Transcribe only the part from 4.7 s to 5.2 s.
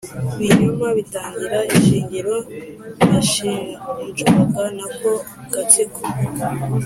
n'ako